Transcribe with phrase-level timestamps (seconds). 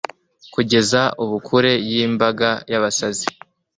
[0.53, 3.27] Kugeza ubu kure yimbaga yabasazi